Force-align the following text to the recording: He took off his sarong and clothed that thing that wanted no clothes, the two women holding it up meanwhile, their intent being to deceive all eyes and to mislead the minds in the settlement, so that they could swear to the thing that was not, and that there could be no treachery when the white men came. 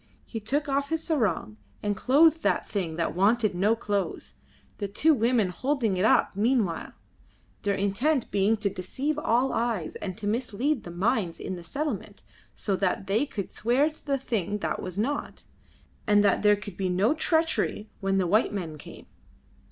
He 0.25 0.39
took 0.39 0.67
off 0.67 0.89
his 0.89 1.03
sarong 1.03 1.57
and 1.83 1.95
clothed 1.95 2.41
that 2.41 2.67
thing 2.67 2.95
that 2.95 3.13
wanted 3.13 3.53
no 3.53 3.75
clothes, 3.75 4.33
the 4.79 4.87
two 4.87 5.13
women 5.13 5.49
holding 5.49 5.95
it 5.95 6.05
up 6.05 6.35
meanwhile, 6.35 6.93
their 7.61 7.75
intent 7.75 8.31
being 8.31 8.57
to 8.57 8.69
deceive 8.71 9.19
all 9.19 9.53
eyes 9.53 9.95
and 9.97 10.17
to 10.17 10.25
mislead 10.25 10.85
the 10.85 10.89
minds 10.89 11.39
in 11.39 11.55
the 11.55 11.63
settlement, 11.63 12.23
so 12.55 12.75
that 12.77 13.05
they 13.05 13.27
could 13.27 13.51
swear 13.51 13.91
to 13.91 14.03
the 14.03 14.17
thing 14.17 14.57
that 14.57 14.81
was 14.81 14.97
not, 14.97 15.43
and 16.07 16.23
that 16.23 16.41
there 16.41 16.55
could 16.55 16.77
be 16.77 16.89
no 16.89 17.13
treachery 17.13 17.87
when 17.99 18.17
the 18.17 18.25
white 18.25 18.51
men 18.51 18.79
came. 18.79 19.05